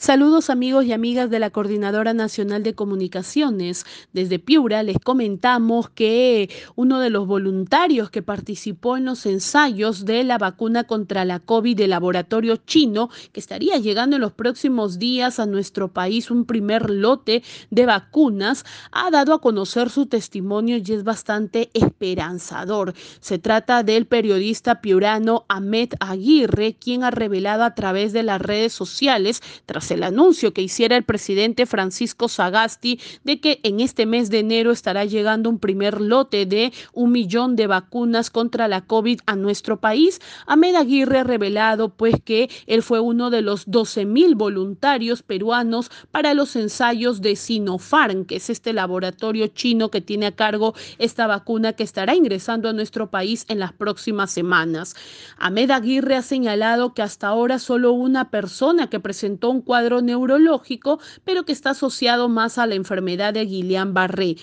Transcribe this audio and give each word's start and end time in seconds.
Saludos 0.00 0.48
amigos 0.48 0.84
y 0.84 0.92
amigas 0.92 1.28
de 1.28 1.40
la 1.40 1.50
Coordinadora 1.50 2.14
Nacional 2.14 2.62
de 2.62 2.72
Comunicaciones. 2.72 3.84
Desde 4.12 4.38
Piura 4.38 4.84
les 4.84 5.00
comentamos 5.00 5.90
que 5.90 6.48
uno 6.76 7.00
de 7.00 7.10
los 7.10 7.26
voluntarios 7.26 8.08
que 8.08 8.22
participó 8.22 8.96
en 8.96 9.06
los 9.06 9.26
ensayos 9.26 10.04
de 10.04 10.22
la 10.22 10.38
vacuna 10.38 10.84
contra 10.84 11.24
la 11.24 11.40
COVID 11.40 11.76
del 11.76 11.90
laboratorio 11.90 12.58
chino, 12.58 13.10
que 13.32 13.40
estaría 13.40 13.76
llegando 13.78 14.14
en 14.14 14.22
los 14.22 14.32
próximos 14.32 15.00
días 15.00 15.40
a 15.40 15.46
nuestro 15.46 15.88
país 15.88 16.30
un 16.30 16.44
primer 16.44 16.90
lote 16.90 17.42
de 17.70 17.84
vacunas, 17.84 18.64
ha 18.92 19.10
dado 19.10 19.34
a 19.34 19.40
conocer 19.40 19.90
su 19.90 20.06
testimonio 20.06 20.76
y 20.76 20.92
es 20.92 21.02
bastante 21.02 21.70
esperanzador. 21.74 22.94
Se 23.18 23.40
trata 23.40 23.82
del 23.82 24.06
periodista 24.06 24.80
piurano 24.80 25.44
Ahmed 25.48 25.94
Aguirre, 25.98 26.76
quien 26.76 27.02
ha 27.02 27.10
revelado 27.10 27.64
a 27.64 27.74
través 27.74 28.12
de 28.12 28.22
las 28.22 28.40
redes 28.40 28.72
sociales, 28.72 29.42
tras 29.66 29.87
el 29.90 30.02
anuncio 30.02 30.52
que 30.52 30.62
hiciera 30.62 30.96
el 30.96 31.04
presidente 31.04 31.66
Francisco 31.66 32.28
Sagasti 32.28 33.00
de 33.24 33.40
que 33.40 33.60
en 33.62 33.80
este 33.80 34.06
mes 34.06 34.30
de 34.30 34.40
enero 34.40 34.70
estará 34.70 35.04
llegando 35.04 35.50
un 35.50 35.58
primer 35.58 36.00
lote 36.00 36.46
de 36.46 36.72
un 36.92 37.12
millón 37.12 37.56
de 37.56 37.66
vacunas 37.66 38.30
contra 38.30 38.68
la 38.68 38.82
COVID 38.82 39.20
a 39.26 39.36
nuestro 39.36 39.80
país. 39.80 40.20
Ahmed 40.46 40.74
Aguirre 40.74 41.18
ha 41.18 41.24
revelado 41.24 41.88
pues 41.90 42.14
que 42.24 42.50
él 42.66 42.82
fue 42.82 43.00
uno 43.00 43.30
de 43.30 43.42
los 43.42 43.64
12 43.66 44.04
mil 44.04 44.34
voluntarios 44.34 45.22
peruanos 45.22 45.90
para 46.10 46.34
los 46.34 46.56
ensayos 46.56 47.20
de 47.20 47.36
Sinopharm, 47.36 48.24
que 48.24 48.36
es 48.36 48.50
este 48.50 48.72
laboratorio 48.72 49.48
chino 49.48 49.90
que 49.90 50.00
tiene 50.00 50.26
a 50.26 50.32
cargo 50.32 50.74
esta 50.98 51.26
vacuna 51.26 51.72
que 51.72 51.82
estará 51.82 52.14
ingresando 52.14 52.68
a 52.68 52.72
nuestro 52.72 53.10
país 53.10 53.44
en 53.48 53.58
las 53.58 53.72
próximas 53.72 54.30
semanas. 54.30 54.94
Ahmed 55.38 55.70
Aguirre 55.70 56.16
ha 56.16 56.22
señalado 56.22 56.94
que 56.94 57.02
hasta 57.02 57.28
ahora 57.28 57.58
solo 57.58 57.92
una 57.92 58.30
persona 58.30 58.88
que 58.88 59.00
presentó 59.00 59.50
un 59.50 59.62
cuadro 59.62 59.77
neurológico, 60.02 61.00
pero 61.24 61.44
que 61.44 61.52
está 61.52 61.70
asociado 61.70 62.28
más 62.28 62.58
a 62.58 62.66
la 62.66 62.74
enfermedad 62.74 63.34
de 63.34 63.46
Guillain-Barré 63.46 64.36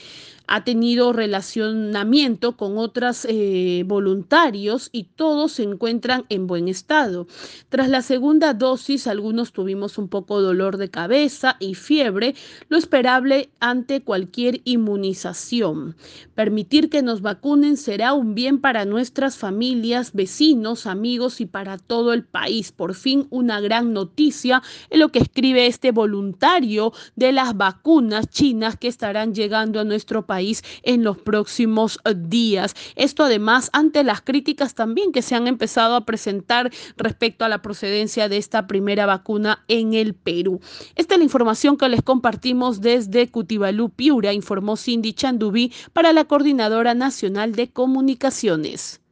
ha 0.48 0.64
tenido 0.64 1.14
relacionamiento 1.14 2.58
con 2.58 2.78
otros 2.78 3.26
eh, 3.30 3.84
voluntarios 3.86 4.90
y 4.92 5.06
todos 5.16 5.54
se 5.54 5.64
encuentran 5.64 6.26
en 6.30 6.48
buen 6.48 6.68
estado. 6.68 7.28
Tras 7.70 7.90
la 7.90 8.02
segunda 8.02 8.54
dosis, 8.54 9.08
algunos 9.08 9.52
tuvimos 9.52 9.98
un 9.98 10.08
poco 10.08 10.42
dolor 10.42 10.78
de 10.78 10.90
cabeza 10.90 11.58
y 11.60 11.73
fiebre, 11.76 12.36
lo 12.70 12.78
esperable 12.78 13.50
ante 13.60 14.02
cualquier 14.02 14.62
inmunización. 14.66 15.96
Permitir 16.36 16.90
que 16.90 17.02
nos 17.02 17.22
vacunen 17.22 17.78
será 17.78 18.14
un 18.14 18.36
bien 18.36 18.60
para 18.60 18.86
nuestras 18.86 19.38
familias, 19.38 20.14
vecinos, 20.14 20.86
amigos 20.86 21.42
y 21.42 21.46
para 21.46 21.78
todo 21.78 22.14
el 22.14 22.23
país. 22.23 22.72
Por 22.72 22.94
fin 22.94 23.28
una 23.30 23.60
gran 23.62 23.94
noticia 23.94 24.62
en 24.90 25.00
lo 25.00 25.10
que 25.10 25.20
escribe 25.20 25.68
este 25.68 25.92
voluntario 25.92 26.94
de 27.16 27.32
las 27.32 27.58
vacunas 27.58 28.30
chinas 28.30 28.78
que 28.78 28.88
estarán 28.88 29.34
llegando 29.34 29.80
a 29.80 29.84
nuestro 29.84 30.26
país 30.26 30.34
en 30.83 31.03
los 31.03 31.17
próximos 31.17 32.00
eh, 32.05 32.14
días. 32.16 32.75
Esto 32.95 33.23
además 33.23 33.69
ante 33.73 34.03
las 34.03 34.22
críticas 34.22 34.75
también 34.75 35.11
que 35.11 35.22
se 35.22 35.36
han 35.36 35.47
empezado 35.47 35.95
a 35.95 36.05
presentar 36.05 36.72
respecto 36.97 37.45
a 37.45 37.50
la 37.50 37.61
procedencia 37.61 38.30
de 38.30 38.38
esta 38.38 38.67
primera 38.67 39.05
vacuna 39.05 39.64
en 39.67 39.94
el 39.94 40.14
Perú. 40.14 40.59
Esta 40.95 41.16
es 41.16 41.19
la 41.19 41.23
información 41.23 41.77
que 41.77 41.89
les 41.89 42.02
compartimos 42.02 42.81
desde 42.81 43.30
Cutibalú, 43.30 43.89
Piura, 43.89 44.33
informó 44.33 44.77
Cindy 44.77 45.14
Chandubí 45.14 45.72
para 45.94 46.14
la 46.14 46.25
Coordinadora 46.25 46.94
Nacional 46.94 47.53
de 47.53 47.70
Comunicaciones. 47.70 49.05